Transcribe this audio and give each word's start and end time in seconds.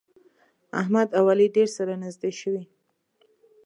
احمد 0.81 1.07
او 1.17 1.23
علي 1.31 1.47
ډېر 1.55 1.69
سره 1.77 1.93
نږدې 2.03 2.31
شوي. 2.39 2.63